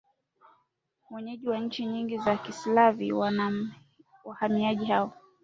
wenyeji 1.11 1.49
wa 1.49 1.59
nchi 1.59 1.85
nyingine 1.85 2.23
za 2.23 2.37
Kislavi 2.37 3.11
Wahamiaji 4.25 4.85
hao 4.85 5.13